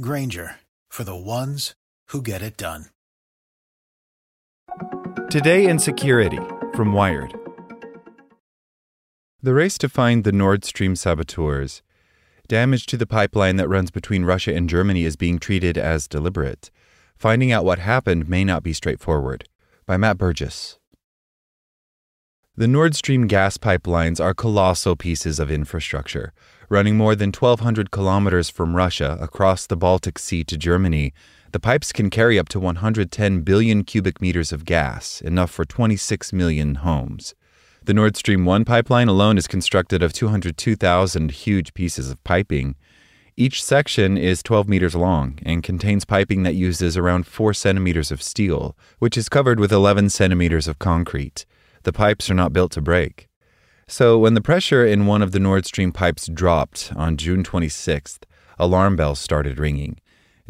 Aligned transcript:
Grainger 0.00 0.60
for 0.88 1.02
the 1.02 1.16
ones 1.16 1.74
who 2.10 2.22
get 2.22 2.40
it 2.40 2.56
done. 2.56 2.86
Today 5.28 5.66
in 5.66 5.80
Security 5.80 6.38
from 6.74 6.92
Wired. 6.92 7.34
The 9.42 9.54
race 9.54 9.76
to 9.78 9.88
find 9.88 10.22
the 10.22 10.30
Nord 10.30 10.64
Stream 10.64 10.94
saboteurs. 10.94 11.82
Damage 12.46 12.86
to 12.86 12.96
the 12.96 13.06
pipeline 13.06 13.56
that 13.56 13.68
runs 13.68 13.90
between 13.90 14.24
Russia 14.24 14.54
and 14.54 14.68
Germany 14.68 15.04
is 15.04 15.16
being 15.16 15.40
treated 15.40 15.76
as 15.76 16.06
deliberate. 16.06 16.70
Finding 17.16 17.50
out 17.50 17.64
what 17.64 17.80
happened 17.80 18.28
may 18.28 18.44
not 18.44 18.62
be 18.62 18.72
straightforward. 18.72 19.48
By 19.84 19.96
Matt 19.96 20.16
Burgess. 20.16 20.78
The 22.58 22.66
Nord 22.66 22.96
Stream 22.96 23.28
gas 23.28 23.56
pipelines 23.56 24.18
are 24.18 24.34
colossal 24.34 24.96
pieces 24.96 25.38
of 25.38 25.48
infrastructure, 25.48 26.32
running 26.68 26.96
more 26.96 27.14
than 27.14 27.28
1,200 27.28 27.92
kilometers 27.92 28.50
from 28.50 28.74
Russia 28.74 29.16
across 29.20 29.64
the 29.64 29.76
Baltic 29.76 30.18
Sea 30.18 30.42
to 30.42 30.56
Germany 30.56 31.14
the 31.52 31.60
pipes 31.60 31.92
can 31.92 32.10
carry 32.10 32.36
up 32.36 32.48
to 32.48 32.58
110 32.58 33.42
billion 33.42 33.84
cubic 33.84 34.20
meters 34.20 34.50
of 34.50 34.64
gas, 34.64 35.20
enough 35.20 35.52
for 35.52 35.64
26 35.64 36.32
million 36.32 36.74
homes. 36.74 37.32
The 37.84 37.94
Nord 37.94 38.16
Stream 38.16 38.44
1 38.44 38.64
pipeline 38.64 39.06
alone 39.06 39.38
is 39.38 39.46
constructed 39.46 40.02
of 40.02 40.12
202,000 40.12 41.30
huge 41.30 41.74
pieces 41.74 42.10
of 42.10 42.24
piping. 42.24 42.74
Each 43.36 43.62
section 43.62 44.18
is 44.18 44.42
12 44.42 44.68
meters 44.68 44.96
long 44.96 45.38
and 45.44 45.62
contains 45.62 46.04
piping 46.04 46.42
that 46.42 46.56
uses 46.56 46.96
around 46.96 47.28
4 47.28 47.54
centimeters 47.54 48.10
of 48.10 48.20
steel, 48.20 48.76
which 48.98 49.16
is 49.16 49.28
covered 49.28 49.60
with 49.60 49.70
11 49.70 50.10
centimeters 50.10 50.66
of 50.66 50.80
concrete. 50.80 51.46
The 51.82 51.92
pipes 51.92 52.30
are 52.30 52.34
not 52.34 52.52
built 52.52 52.72
to 52.72 52.80
break. 52.80 53.28
So, 53.86 54.18
when 54.18 54.34
the 54.34 54.42
pressure 54.42 54.84
in 54.84 55.06
one 55.06 55.22
of 55.22 55.32
the 55.32 55.40
Nord 55.40 55.64
Stream 55.64 55.92
pipes 55.92 56.26
dropped 56.26 56.92
on 56.94 57.16
June 57.16 57.42
26th, 57.42 58.24
alarm 58.58 58.96
bells 58.96 59.18
started 59.18 59.58
ringing. 59.58 59.98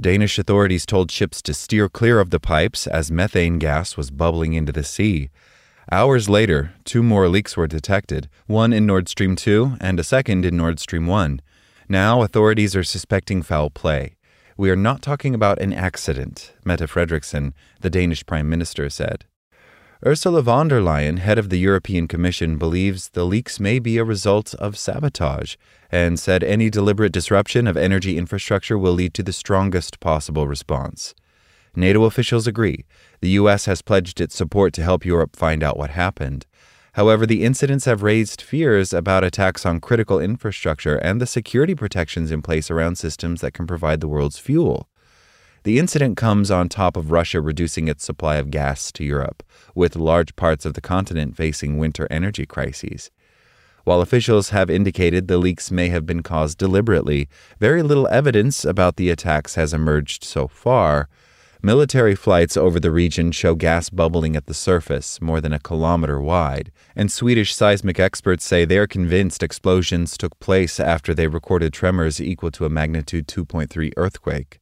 Danish 0.00 0.38
authorities 0.38 0.86
told 0.86 1.10
ships 1.10 1.42
to 1.42 1.54
steer 1.54 1.88
clear 1.88 2.20
of 2.20 2.30
the 2.30 2.40
pipes 2.40 2.86
as 2.86 3.10
methane 3.10 3.58
gas 3.58 3.96
was 3.96 4.10
bubbling 4.10 4.54
into 4.54 4.72
the 4.72 4.84
sea. 4.84 5.30
Hours 5.90 6.28
later, 6.28 6.74
two 6.84 7.02
more 7.02 7.28
leaks 7.28 7.56
were 7.56 7.66
detected, 7.66 8.28
one 8.46 8.72
in 8.72 8.86
Nord 8.86 9.08
Stream 9.08 9.36
2 9.36 9.76
and 9.80 9.98
a 9.98 10.04
second 10.04 10.44
in 10.44 10.56
Nord 10.56 10.78
Stream 10.78 11.06
1. 11.06 11.40
Now, 11.88 12.22
authorities 12.22 12.76
are 12.76 12.84
suspecting 12.84 13.42
foul 13.42 13.70
play. 13.70 14.16
We 14.56 14.70
are 14.70 14.76
not 14.76 15.00
talking 15.00 15.34
about 15.34 15.60
an 15.60 15.72
accident, 15.72 16.52
Mette 16.64 16.80
Frederiksen, 16.80 17.52
the 17.80 17.90
Danish 17.90 18.26
Prime 18.26 18.48
Minister, 18.48 18.90
said. 18.90 19.24
Ursula 20.06 20.42
von 20.42 20.68
der 20.68 20.80
Leyen, 20.80 21.18
head 21.18 21.38
of 21.38 21.48
the 21.48 21.58
European 21.58 22.06
Commission, 22.06 22.56
believes 22.56 23.08
the 23.08 23.26
leaks 23.26 23.58
may 23.58 23.80
be 23.80 23.98
a 23.98 24.04
result 24.04 24.54
of 24.54 24.78
sabotage 24.78 25.56
and 25.90 26.20
said 26.20 26.44
any 26.44 26.70
deliberate 26.70 27.10
disruption 27.10 27.66
of 27.66 27.76
energy 27.76 28.16
infrastructure 28.16 28.78
will 28.78 28.92
lead 28.92 29.12
to 29.14 29.24
the 29.24 29.32
strongest 29.32 29.98
possible 29.98 30.46
response. 30.46 31.16
NATO 31.74 32.04
officials 32.04 32.46
agree. 32.46 32.84
The 33.22 33.30
U.S. 33.30 33.64
has 33.64 33.82
pledged 33.82 34.20
its 34.20 34.36
support 34.36 34.72
to 34.74 34.84
help 34.84 35.04
Europe 35.04 35.34
find 35.34 35.64
out 35.64 35.76
what 35.76 35.90
happened. 35.90 36.46
However, 36.92 37.26
the 37.26 37.44
incidents 37.44 37.84
have 37.86 38.04
raised 38.04 38.40
fears 38.40 38.92
about 38.92 39.24
attacks 39.24 39.66
on 39.66 39.80
critical 39.80 40.20
infrastructure 40.20 40.96
and 40.98 41.20
the 41.20 41.26
security 41.26 41.74
protections 41.74 42.30
in 42.30 42.40
place 42.40 42.70
around 42.70 42.98
systems 42.98 43.40
that 43.40 43.52
can 43.52 43.66
provide 43.66 44.00
the 44.00 44.08
world's 44.08 44.38
fuel. 44.38 44.88
The 45.64 45.78
incident 45.78 46.16
comes 46.16 46.50
on 46.50 46.68
top 46.68 46.96
of 46.96 47.10
Russia 47.10 47.40
reducing 47.40 47.88
its 47.88 48.04
supply 48.04 48.36
of 48.36 48.50
gas 48.50 48.92
to 48.92 49.04
Europe, 49.04 49.42
with 49.74 49.96
large 49.96 50.36
parts 50.36 50.64
of 50.64 50.74
the 50.74 50.80
continent 50.80 51.36
facing 51.36 51.78
winter 51.78 52.06
energy 52.10 52.46
crises. 52.46 53.10
While 53.84 54.00
officials 54.00 54.50
have 54.50 54.68
indicated 54.70 55.28
the 55.28 55.38
leaks 55.38 55.70
may 55.70 55.88
have 55.88 56.04
been 56.04 56.22
caused 56.22 56.58
deliberately, 56.58 57.28
very 57.58 57.82
little 57.82 58.06
evidence 58.08 58.64
about 58.64 58.96
the 58.96 59.10
attacks 59.10 59.54
has 59.54 59.72
emerged 59.72 60.24
so 60.24 60.46
far. 60.46 61.08
Military 61.62 62.14
flights 62.14 62.56
over 62.56 62.78
the 62.78 62.90
region 62.90 63.32
show 63.32 63.54
gas 63.54 63.90
bubbling 63.90 64.36
at 64.36 64.46
the 64.46 64.54
surface, 64.54 65.20
more 65.20 65.40
than 65.40 65.52
a 65.52 65.58
kilometer 65.58 66.20
wide, 66.20 66.70
and 66.94 67.10
Swedish 67.10 67.54
seismic 67.54 67.98
experts 67.98 68.44
say 68.44 68.64
they 68.64 68.78
are 68.78 68.86
convinced 68.86 69.42
explosions 69.42 70.16
took 70.16 70.38
place 70.38 70.78
after 70.78 71.14
they 71.14 71.26
recorded 71.26 71.72
tremors 71.72 72.20
equal 72.20 72.50
to 72.52 72.64
a 72.64 72.70
magnitude 72.70 73.26
2.3 73.26 73.92
earthquake. 73.96 74.60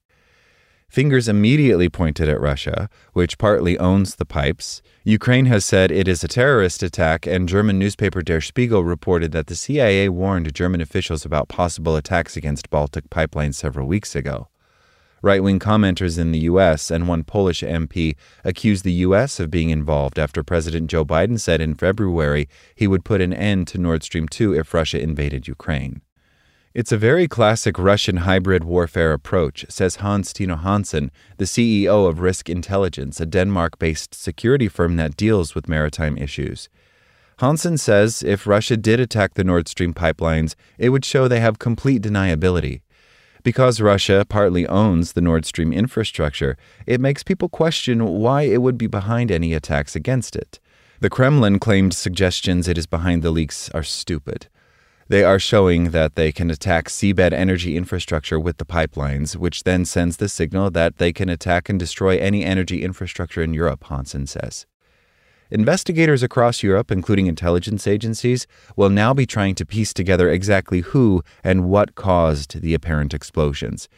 Fingers 0.88 1.28
immediately 1.28 1.88
pointed 1.88 2.28
at 2.28 2.41
Russia, 2.41 2.88
which 3.12 3.38
partly 3.38 3.78
owns 3.78 4.14
the 4.14 4.24
pipes. 4.24 4.82
Ukraine 5.04 5.47
has 5.47 5.64
said 5.64 5.91
it 5.91 6.08
is 6.08 6.24
a 6.24 6.28
terrorist 6.28 6.82
attack, 6.82 7.26
and 7.26 7.48
German 7.48 7.78
newspaper 7.78 8.22
Der 8.22 8.41
Spiegel 8.41 8.84
reported 8.84 9.32
that 9.32 9.48
the 9.48 9.56
CIA 9.56 10.08
warned 10.08 10.54
German 10.54 10.80
officials 10.80 11.24
about 11.24 11.48
possible 11.48 11.97
attacks 11.97 12.36
against 12.36 12.70
Baltic 12.70 13.10
pipelines 13.10 13.54
several 13.54 13.86
weeks 13.86 14.16
ago. 14.16 14.48
Right 15.22 15.42
wing 15.42 15.58
commenters 15.58 16.19
in 16.19 16.30
the 16.30 16.41
U.S. 16.41 16.91
and 16.91 17.08
one 17.08 17.24
Polish 17.24 17.62
MP 17.62 18.14
accused 18.44 18.84
the 18.84 18.92
U.S. 18.92 19.41
of 19.41 19.50
being 19.50 19.70
involved 19.70 20.18
after 20.18 20.44
President 20.44 20.88
Joe 20.88 21.04
Biden 21.04 21.41
said 21.41 21.60
in 21.60 21.74
February 21.74 22.48
he 22.74 22.86
would 22.86 23.04
put 23.04 23.20
an 23.20 23.32
end 23.32 23.66
to 23.68 23.78
Nord 23.78 24.03
Stream 24.04 24.28
2 24.28 24.54
if 24.54 24.72
Russia 24.72 25.00
invaded 25.00 25.48
Ukraine. 25.48 26.00
It's 26.76 26.92
a 26.92 26.98
very 26.98 27.26
classic 27.26 27.78
Russian 27.78 28.19
hybrid 28.19 28.62
warfare 28.62 29.14
approach, 29.14 29.64
says 29.70 29.97
Hans 29.97 30.31
Tino 30.34 30.56
Hansen, 30.56 31.10
the 31.38 31.47
CEO 31.47 32.06
of 32.06 32.20
Risk 32.20 32.50
Intelligence, 32.50 33.19
a 33.19 33.25
Denmark 33.25 33.78
based 33.78 34.14
security 34.14 34.69
firm 34.69 34.97
that 34.97 35.16
deals 35.16 35.54
with 35.54 35.70
maritime 35.70 36.19
issues. 36.19 36.69
Hansen 37.38 37.78
says 37.78 38.22
if 38.22 38.47
Russia 38.47 38.76
did 38.76 39.00
attack 39.00 39.32
the 39.32 39.42
Nord 39.42 39.69
Stream 39.69 39.94
pipelines, 39.94 40.54
it 40.76 40.91
would 40.91 41.06
show 41.06 41.26
they 41.26 41.41
have 41.41 41.59
complete 41.59 42.03
deniability. 42.03 42.82
Because 43.42 43.81
Russia 43.81 44.26
partly 44.28 44.66
owns 44.66 45.15
the 45.15 45.22
Nord 45.22 45.47
Stream 45.47 45.72
infrastructure, 45.72 46.59
it 46.86 47.00
makes 47.00 47.22
people 47.22 47.48
question 47.48 48.04
why 48.04 48.42
it 48.42 48.60
would 48.60 48.76
be 48.76 48.86
behind 48.86 49.31
any 49.31 49.54
attacks 49.54 49.97
against 49.97 50.36
it. 50.36 50.60
The 51.00 51.09
Kremlin 51.09 51.59
claimed 51.59 51.94
suggestions 51.94 52.69
it 52.69 52.76
is 52.76 52.86
behind 52.86 53.22
the 53.22 53.31
leaks 53.31 53.70
are 53.70 53.82
stupid. 53.82 54.48
They 55.08 55.22
are 55.22 55.38
showing 55.38 55.90
that 55.90 56.16
they 56.16 56.32
can 56.32 56.50
attack 56.50 56.88
seabed 56.88 57.32
energy 57.32 57.76
infrastructure 57.76 58.40
with 58.40 58.56
the 58.56 58.64
pipelines, 58.64 59.36
which 59.36 59.62
then 59.62 59.84
sends 59.84 60.16
the 60.16 60.28
signal 60.28 60.70
that 60.72 60.98
they 60.98 61.12
can 61.12 61.28
attack 61.28 61.68
and 61.68 61.78
destroy 61.78 62.18
any 62.18 62.44
energy 62.44 62.82
infrastructure 62.82 63.40
in 63.40 63.54
Europe, 63.54 63.84
Hansen 63.84 64.26
says. 64.26 64.66
Investigators 65.48 66.24
across 66.24 66.64
Europe, 66.64 66.90
including 66.90 67.28
intelligence 67.28 67.86
agencies, 67.86 68.48
will 68.74 68.90
now 68.90 69.14
be 69.14 69.26
trying 69.26 69.54
to 69.54 69.64
piece 69.64 69.94
together 69.94 70.28
exactly 70.28 70.80
who 70.80 71.22
and 71.44 71.68
what 71.68 71.94
caused 71.94 72.60
the 72.60 72.74
apparent 72.74 73.14
explosions. 73.14 73.88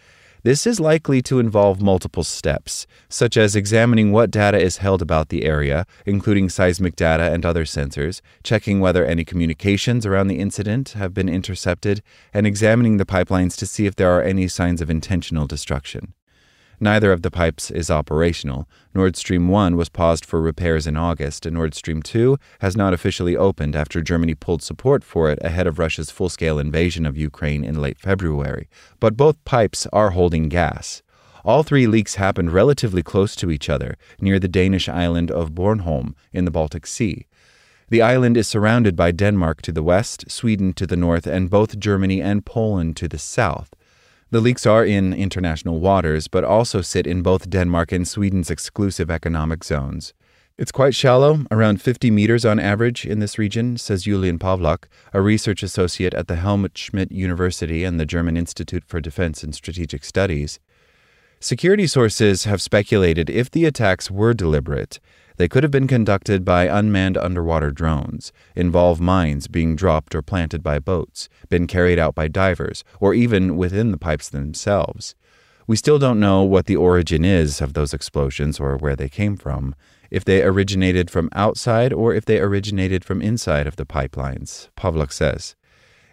This 0.45 0.69
is 0.69 0.79
likely 0.79 1.21
to 1.23 1.41
involve 1.41 1.83
multiple 1.83 2.23
steps, 2.23 2.87
such 3.09 3.37
as 3.37 3.57
examining 3.57 4.13
what 4.13 4.31
data 4.31 4.57
is 4.57 4.77
held 4.77 5.03
about 5.03 5.31
the 5.31 5.45
area, 5.45 5.85
including 6.07 6.49
seismic 6.49 6.95
data 6.95 7.33
and 7.33 7.45
other 7.45 7.65
sensors, 7.65 8.21
checking 8.45 8.79
whether 8.79 9.05
any 9.05 9.25
communications 9.25 10.07
around 10.07 10.29
the 10.29 10.39
incident 10.39 10.91
have 10.91 11.13
been 11.13 11.29
intercepted, 11.29 12.03
and 12.33 12.47
examining 12.47 12.99
the 12.99 13.07
pipelines 13.07 13.57
to 13.57 13.67
see 13.67 13.87
if 13.87 13.97
there 13.97 14.13
are 14.13 14.23
any 14.23 14.47
signs 14.47 14.81
of 14.81 14.89
intentional 14.89 15.49
destruction. 15.49 16.15
Neither 16.81 17.11
of 17.11 17.23
the 17.23 17.31
pipes 17.31 17.73
is 17.73 17.91
operational. 17.91 18.69
Nord 18.95 19.17
Stream 19.17 19.49
1 19.49 19.77
was 19.77 19.89
paused 19.89 20.25
for 20.25 20.41
repairs 20.41 20.87
in 20.87 20.97
August, 20.97 21.45
and 21.45 21.55
Nord 21.55 21.75
Stream 21.75 22.03
2 22.03 22.39
has 22.61 22.77
not 22.77 22.95
officially 22.95 23.37
opened 23.37 23.75
after 23.75 24.01
Germany 24.01 24.37
pulled 24.37 24.63
support 24.63 25.03
for 25.03 25.29
it 25.29 25.41
ahead 25.43 25.67
of 25.67 25.81
Russia's 25.81 26.13
full 26.13 26.29
scale 26.29 26.57
invasion 26.59 27.05
of 27.05 27.17
Ukraine 27.17 27.65
in 27.65 27.81
late 27.81 27.99
February. 27.99 28.69
But 29.01 29.17
both 29.17 29.45
pipes 29.45 29.89
are 29.93 30.11
holding 30.11 30.49
gas. 30.49 31.03
All 31.45 31.65
three 31.65 31.89
leaks 31.89 32.15
happened 32.15 32.53
relatively 32.53 33.03
close 33.03 33.35
to 33.37 33.51
each 33.51 33.69
other, 33.69 33.97
near 34.21 34.39
the 34.39 34.47
Danish 34.47 34.89
island 34.89 35.33
of 35.33 35.55
Bornholm 35.55 36.15
in 36.33 36.45
the 36.45 36.51
Baltic 36.53 36.87
Sea. 36.87 37.27
The 37.89 38.03
island 38.03 38.37
is 38.37 38.47
surrounded 38.47 38.95
by 38.95 39.11
Denmark 39.11 39.63
to 39.63 39.73
the 39.73 39.83
west, 39.83 40.31
Sweden 40.31 40.75
to 40.75 40.87
the 40.87 40.97
north, 40.97 41.27
and 41.27 41.51
both 41.51 41.79
Germany 41.81 42.21
and 42.21 42.45
Poland 42.47 42.97
to 42.99 43.09
the 43.09 43.19
south. 43.19 43.75
The 44.31 44.41
leaks 44.43 44.67
are 44.67 44.85
in 44.85 45.15
international 45.15 45.81
waters, 45.81 46.29
but 46.29 46.45
also 46.45 46.83
sit 46.83 47.07
in 47.07 47.23
both 47.23 47.49
Denmark 47.49 47.93
and 47.93 48.07
Sweden's 48.07 48.51
exclusive 48.51 49.11
economic 49.11 49.65
zones. 49.65 50.13
It's 50.59 50.71
quite 50.71 50.95
shallow, 50.95 51.47
around 51.51 51.81
50 51.81 52.11
meters 52.11 52.45
on 52.45 52.59
average 52.61 53.07
in 53.07 53.21
this 53.21 53.39
region, 53.39 53.79
says 53.79 54.03
Julian 54.03 54.39
Pawlak, 54.39 54.85
a 55.15 55.23
research 55.23 55.63
associate 55.63 56.13
at 56.13 56.29
the 56.29 56.37
Helmut 56.37 56.77
Schmidt 56.77 57.11
University 57.11 57.85
and 57.85 57.99
the 57.99 58.05
German 58.05 58.37
Institute 58.37 58.85
for 58.87 59.01
Defense 59.01 59.43
and 59.43 59.55
Strategic 59.55 60.05
Studies. 60.05 60.61
Security 61.41 61.87
sources 61.87 62.45
have 62.45 62.61
speculated 62.61 63.31
if 63.31 63.51
the 63.51 63.65
attacks 63.65 64.11
were 64.11 64.35
deliberate, 64.35 65.01
they 65.39 65.49
could 65.49 65.63
have 65.63 65.73
been 65.73 65.87
conducted 65.87 66.45
by 66.45 66.65
unmanned 66.65 67.17
underwater 67.17 67.71
drones, 67.71 68.33
involve 68.55 69.01
mines 69.01 69.49
being 69.49 69.77
dropped 69.77 70.15
or 70.15 70.21
planted 70.21 70.63
by 70.63 70.79
boats, 70.79 71.29
been 71.49 71.67
carried 71.67 71.99
out 71.99 72.15
by 72.15 72.29
divers, 72.29 72.85
or 73.01 73.15
even 73.15 73.57
within 73.57 73.93
the 73.93 73.99
pipes 73.99 74.29
themselves. 74.29 75.15
We 75.67 75.77
still 75.77 75.99
don't 75.99 76.19
know 76.19 76.43
what 76.43 76.67
the 76.67 76.77
origin 76.77 77.25
is 77.25 77.61
of 77.61 77.75
those 77.75 77.95
explosions 77.95 78.59
or 78.59 78.77
where 78.77 78.97
they 78.97 79.09
came 79.09 79.37
from, 79.37 79.75
if 80.11 80.25
they 80.25 80.43
originated 80.43 81.11
from 81.11 81.29
outside 81.35 81.93
or 81.93 82.15
if 82.15 82.25
they 82.25 82.41
originated 82.41 83.05
from 83.05 83.23
inside 83.23 83.67
of 83.67 83.77
the 83.77 83.87
pipelines, 83.87 84.71
Pawlak 84.77 85.13
says. 85.13 85.55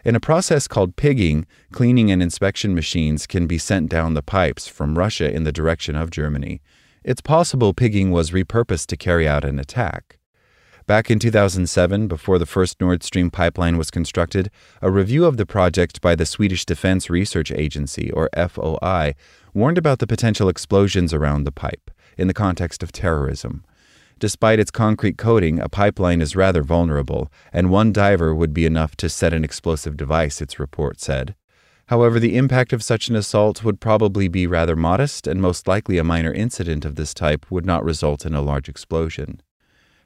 In 0.03 0.15
a 0.15 0.19
process 0.19 0.67
called 0.67 0.97
pigging, 0.97 1.47
cleaning 1.71 2.11
and 2.11 2.21
inspection 2.21 2.75
machines 2.75 3.25
can 3.25 3.47
be 3.47 3.57
sent 3.57 3.89
down 3.89 4.13
the 4.13 4.21
pipes 4.21 4.67
from 4.67 4.99
Russia 4.99 5.33
in 5.33 5.45
the 5.45 5.51
direction 5.51 5.95
of 5.95 6.11
Germany. 6.11 6.61
It's 7.07 7.21
possible 7.21 7.75
pigging 7.75 8.09
was 8.09 8.31
repurposed 8.31 8.87
to 8.87 8.97
carry 8.97 9.27
out 9.27 9.45
an 9.45 9.59
attack. 9.59 10.17
Back 10.87 11.11
in 11.11 11.19
2007, 11.19 12.07
before 12.07 12.39
the 12.39 12.47
first 12.47 12.81
Nord 12.81 13.03
Stream 13.03 13.29
pipeline 13.29 13.77
was 13.77 13.91
constructed, 13.91 14.49
a 14.81 14.89
review 14.89 15.25
of 15.25 15.37
the 15.37 15.45
project 15.45 16.01
by 16.01 16.15
the 16.15 16.25
Swedish 16.25 16.65
Defense 16.65 17.07
Research 17.07 17.51
Agency, 17.51 18.09
or 18.09 18.27
FOI, 18.35 19.13
warned 19.53 19.77
about 19.77 19.99
the 19.99 20.07
potential 20.07 20.49
explosions 20.49 21.13
around 21.13 21.43
the 21.43 21.51
pipe 21.51 21.91
in 22.17 22.27
the 22.27 22.33
context 22.33 22.81
of 22.81 22.91
terrorism. 22.91 23.63
Despite 24.17 24.57
its 24.57 24.71
concrete 24.71 25.19
coating, 25.19 25.59
a 25.59 25.69
pipeline 25.69 26.21
is 26.21 26.35
rather 26.35 26.63
vulnerable, 26.63 27.31
and 27.53 27.69
one 27.69 27.93
diver 27.93 28.33
would 28.33 28.51
be 28.51 28.65
enough 28.65 28.95
to 28.95 29.09
set 29.09 29.31
an 29.31 29.43
explosive 29.43 29.95
device, 29.95 30.41
its 30.41 30.57
report 30.57 30.99
said. 30.99 31.35
However, 31.87 32.19
the 32.19 32.35
impact 32.35 32.73
of 32.73 32.83
such 32.83 33.09
an 33.09 33.15
assault 33.15 33.63
would 33.63 33.79
probably 33.79 34.27
be 34.27 34.47
rather 34.47 34.75
modest, 34.75 35.27
and 35.27 35.39
most 35.41 35.67
likely 35.67 35.97
a 35.97 36.03
minor 36.03 36.33
incident 36.33 36.83
of 36.83 36.95
this 36.95 37.13
type 37.13 37.45
would 37.51 37.65
not 37.65 37.85
result 37.85 38.25
in 38.25 38.33
a 38.33 38.41
large 38.41 38.67
explosion. 38.67 39.41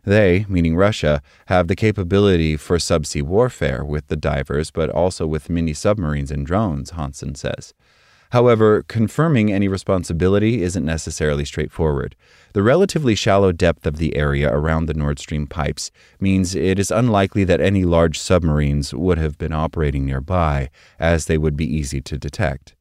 They, 0.04 0.46
meaning 0.50 0.76
Russia, 0.76 1.22
have 1.48 1.68
the 1.68 1.76
capability 1.76 2.58
for 2.58 2.78
subsea 2.78 3.22
warfare 3.22 3.84
with 3.84 4.08
the 4.08 4.16
divers, 4.16 4.72
but 4.72 4.90
also 4.90 5.26
with 5.28 5.50
mini 5.50 5.74
submarines 5.74 6.32
and 6.32 6.46
drones, 6.46 6.92
Hansen 6.92 7.36
says. 7.36 7.74
However, 8.32 8.84
confirming 8.84 9.52
any 9.52 9.68
responsibility 9.68 10.62
isn't 10.62 10.86
necessarily 10.86 11.46
straightforward. 11.46 12.16
The 12.54 12.62
relatively 12.62 13.16
shallow 13.16 13.52
depth 13.52 13.88
of 13.88 13.98
the 13.98 14.16
area 14.16 14.54
around 14.54 14.86
the 14.86 14.94
Nord 14.94 15.18
Stream 15.18 15.48
pipes 15.48 15.90
means 16.20 16.54
it 16.54 16.78
is 16.78 16.92
unlikely 16.92 17.44
that 17.46 17.60
any 17.60 17.84
large 17.86 18.20
submarines 18.20 18.94
would 18.94 19.18
have 19.18 19.38
been 19.40 19.54
operating 19.54 20.06
nearby, 20.06 20.70
as 21.00 21.26
they 21.26 21.40
would 21.40 21.58
be 21.58 21.66
easy 21.66 22.02
to 22.02 22.20
detect. 22.20 22.76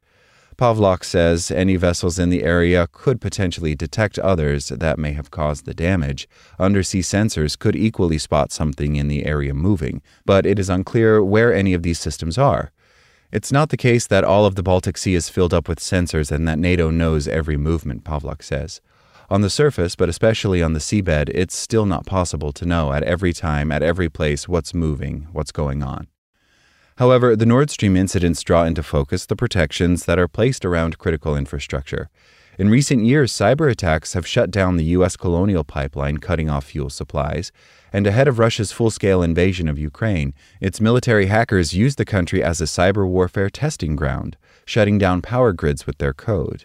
Pawlak 0.59 1.05
says 1.05 1.53
any 1.53 1.77
vessels 1.77 2.19
in 2.19 2.31
the 2.31 2.43
area 2.43 2.89
could 2.91 3.21
potentially 3.21 3.77
detect 3.77 4.19
others 4.19 4.69
that 4.69 4.99
may 4.99 5.13
have 5.13 5.31
caused 5.31 5.67
the 5.67 5.73
damage. 5.73 6.29
Undersea 6.59 7.01
sensors 7.01 7.57
could 7.57 7.77
equally 7.77 8.19
spot 8.19 8.51
something 8.51 8.97
in 8.97 9.07
the 9.07 9.25
area 9.25 9.55
moving, 9.55 10.03
but 10.27 10.45
it 10.45 10.59
is 10.59 10.69
unclear 10.69 11.23
where 11.23 11.55
any 11.55 11.75
of 11.75 11.85
these 11.85 12.01
systems 12.01 12.37
are. 12.37 12.73
It's 13.31 13.53
not 13.53 13.69
the 13.69 13.77
case 13.77 14.07
that 14.07 14.25
all 14.25 14.47
of 14.47 14.55
the 14.55 14.63
Baltic 14.63 14.97
Sea 14.97 15.15
is 15.15 15.29
filled 15.29 15.53
up 15.53 15.69
with 15.69 15.81
sensors 15.81 16.33
and 16.33 16.49
that 16.49 16.59
NATO 16.59 16.91
knows 16.91 17.29
every 17.29 17.59
movement, 17.59 18.03
Pawlak 18.03 18.43
says. 18.43 18.81
On 19.29 19.43
the 19.43 19.51
surface, 19.51 19.95
but 19.95 20.09
especially 20.09 20.63
on 20.63 20.73
the 20.73 20.79
seabed, 20.79 21.29
it's 21.35 21.55
still 21.55 21.85
not 21.85 22.07
possible 22.07 22.53
to 22.55 22.65
know 22.65 22.91
at 22.95 23.03
every 23.03 23.35
time, 23.35 23.71
at 23.71 23.83
every 23.83 24.09
place, 24.09 24.49
what's 24.49 24.73
moving, 24.73 25.29
what's 25.33 25.53
going 25.53 25.83
on. 25.83 26.07
However, 26.97 27.37
the 27.37 27.45
Nord 27.45 27.69
Stream 27.69 27.97
incidents 27.97 28.43
draw 28.43 28.65
into 28.65 28.83
focus 28.83 29.27
the 29.27 29.37
protections 29.37 30.07
that 30.07 30.19
are 30.19 30.27
placed 30.27 30.65
around 30.65 30.97
critical 30.97 31.37
infrastructure. 31.37 32.09
In 32.59 32.71
recent 32.71 33.05
years, 33.05 33.33
cyber 33.33 33.71
attacks 33.71 34.15
have 34.15 34.27
shut 34.27 34.51
down 34.51 34.77
the 34.77 34.91
U.S. 34.97 35.17
colonial 35.17 35.63
pipeline, 35.63 36.19
cutting 36.19 36.51
off 36.51 36.65
fuel 36.65 36.91
supplies. 36.91 37.53
And 37.93 38.05
ahead 38.05 38.27
of 38.27 38.41
Russia's 38.41 38.73
full 38.73 38.91
scale 38.91 39.23
invasion 39.23 39.69
of 39.69 39.79
Ukraine, 39.79 40.35
its 40.61 40.81
military 40.81 41.27
hackers 41.27 41.73
used 41.73 41.99
the 41.99 42.05
country 42.05 42.43
as 42.43 42.61
a 42.61 42.65
cyber 42.65 43.07
warfare 43.07 43.49
testing 43.49 43.95
ground, 43.95 44.37
shutting 44.65 44.99
down 44.99 45.23
power 45.23 45.53
grids 45.53 45.87
with 45.87 45.99
their 45.99 46.13
code. 46.13 46.65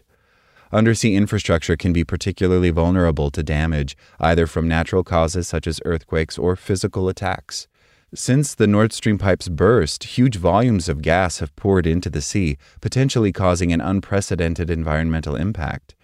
Undersea 0.71 1.13
infrastructure 1.13 1.77
can 1.77 1.93
be 1.93 2.03
particularly 2.03 2.71
vulnerable 2.71 3.29
to 3.29 3.43
damage, 3.43 3.95
either 4.19 4.47
from 4.47 4.67
natural 4.67 5.03
causes 5.03 5.47
such 5.47 5.67
as 5.67 5.79
earthquakes 5.85 6.39
or 6.39 6.55
physical 6.55 7.07
attacks. 7.07 7.67
Since 8.15 8.53
the 8.53 8.67
Nord 8.67 8.93
Stream 8.93 9.17
pipes 9.17 9.49
burst, 9.49 10.03
huge 10.03 10.35
volumes 10.35 10.87
of 10.87 11.01
gas 11.01 11.39
have 11.39 11.55
poured 11.55 11.87
into 11.87 12.11
the 12.11 12.21
sea, 12.21 12.57
potentially 12.79 13.31
causing 13.31 13.73
an 13.73 13.81
unprecedented 13.81 14.69
environmental 14.69 15.35
impact. 15.35 15.95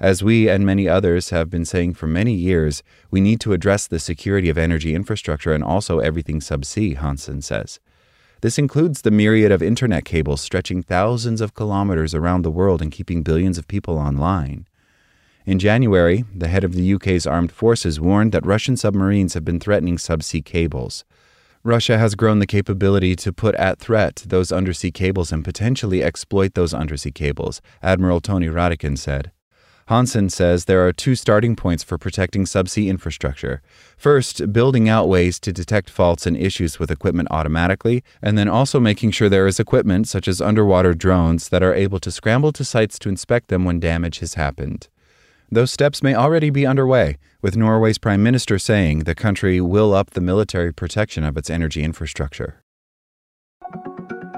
As 0.00 0.22
we 0.22 0.48
and 0.48 0.64
many 0.64 0.88
others 0.88 1.28
have 1.28 1.50
been 1.50 1.66
saying 1.66 1.92
for 1.92 2.06
many 2.06 2.32
years, 2.32 2.82
we 3.10 3.20
need 3.20 3.38
to 3.40 3.52
address 3.52 3.86
the 3.86 3.98
security 3.98 4.48
of 4.48 4.56
energy 4.56 4.94
infrastructure 4.94 5.52
and 5.52 5.62
also 5.62 5.98
everything 5.98 6.40
subsea, 6.40 6.96
Hansen 6.96 7.42
says. 7.42 7.80
This 8.40 8.58
includes 8.58 9.02
the 9.02 9.10
myriad 9.10 9.52
of 9.52 9.62
internet 9.62 10.06
cables 10.06 10.40
stretching 10.40 10.82
thousands 10.82 11.42
of 11.42 11.52
kilometers 11.52 12.14
around 12.14 12.42
the 12.42 12.50
world 12.50 12.80
and 12.80 12.90
keeping 12.90 13.22
billions 13.22 13.58
of 13.58 13.68
people 13.68 13.98
online. 13.98 14.66
In 15.44 15.58
January, 15.58 16.24
the 16.34 16.48
head 16.48 16.64
of 16.64 16.72
the 16.72 16.94
UK's 16.94 17.26
armed 17.26 17.52
forces 17.52 18.00
warned 18.00 18.32
that 18.32 18.46
Russian 18.46 18.78
submarines 18.78 19.34
have 19.34 19.44
been 19.44 19.60
threatening 19.60 19.98
subsea 19.98 20.42
cables. 20.42 21.04
Russia 21.64 21.98
has 21.98 22.14
grown 22.14 22.38
the 22.38 22.46
capability 22.46 23.16
to 23.16 23.32
put 23.32 23.54
at 23.56 23.78
threat 23.78 24.22
those 24.26 24.52
undersea 24.52 24.90
cables 24.90 25.32
and 25.32 25.44
potentially 25.44 26.02
exploit 26.02 26.54
those 26.54 26.72
undersea 26.72 27.10
cables, 27.10 27.60
Admiral 27.82 28.20
Tony 28.20 28.46
Radakin 28.46 28.96
said. 28.96 29.32
Hansen 29.88 30.28
says 30.28 30.66
there 30.66 30.86
are 30.86 30.92
two 30.92 31.14
starting 31.14 31.56
points 31.56 31.82
for 31.82 31.96
protecting 31.96 32.44
subsea 32.44 32.88
infrastructure. 32.88 33.62
First, 33.96 34.52
building 34.52 34.86
out 34.86 35.08
ways 35.08 35.40
to 35.40 35.50
detect 35.50 35.88
faults 35.88 36.26
and 36.26 36.36
issues 36.36 36.78
with 36.78 36.90
equipment 36.90 37.28
automatically, 37.30 38.04
and 38.20 38.36
then 38.36 38.48
also 38.48 38.78
making 38.78 39.12
sure 39.12 39.30
there 39.30 39.46
is 39.46 39.58
equipment, 39.58 40.06
such 40.06 40.28
as 40.28 40.42
underwater 40.42 40.92
drones, 40.92 41.48
that 41.48 41.62
are 41.62 41.74
able 41.74 41.98
to 42.00 42.10
scramble 42.10 42.52
to 42.52 42.66
sites 42.66 42.98
to 42.98 43.08
inspect 43.08 43.48
them 43.48 43.64
when 43.64 43.80
damage 43.80 44.18
has 44.18 44.34
happened. 44.34 44.88
Those 45.50 45.70
steps 45.70 46.02
may 46.02 46.14
already 46.14 46.50
be 46.50 46.66
underway, 46.66 47.16
with 47.40 47.56
Norway's 47.56 47.96
Prime 47.96 48.22
Minister 48.22 48.58
saying 48.58 48.98
the 49.00 49.14
country 49.14 49.62
will 49.62 49.94
up 49.94 50.10
the 50.10 50.20
military 50.20 50.74
protection 50.74 51.24
of 51.24 51.38
its 51.38 51.48
energy 51.48 51.82
infrastructure. 51.82 52.62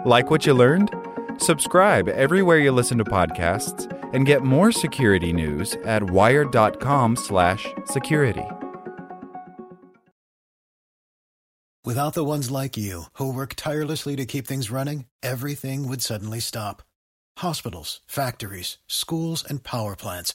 Like 0.05 0.31
what 0.31 0.47
you 0.47 0.55
learned? 0.55 0.95
Subscribe 1.39 2.09
everywhere 2.09 2.59
you 2.59 2.71
listen 2.71 2.97
to 2.99 3.05
podcasts 3.05 3.93
and 4.15 4.25
get 4.25 4.43
more 4.43 4.71
security 4.71 5.33
news 5.33 5.75
at 5.85 6.09
wired.com/security. 6.11 8.47
Without 11.85 12.15
the 12.15 12.25
ones 12.25 12.51
like 12.51 12.77
you 12.77 13.05
who 13.15 13.33
work 13.33 13.55
tirelessly 13.57 14.15
to 14.15 14.27
keep 14.27 14.47
things 14.47 14.71
running, 14.71 15.07
everything 15.23 15.89
would 15.89 16.03
suddenly 16.03 16.41
stop. 16.41 16.83
Hospitals, 17.39 18.01
factories, 18.07 18.77
schools 18.87 19.43
and 19.49 19.65
power 19.65 19.97
plants 19.97 20.35